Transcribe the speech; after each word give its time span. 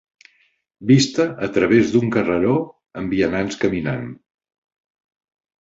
Vista 0.91 1.25
a 1.49 1.49
través 1.57 1.91
d'un 1.95 2.09
carreró 2.17 2.55
amb 3.03 3.15
vianants 3.19 3.63
caminant. 3.67 4.09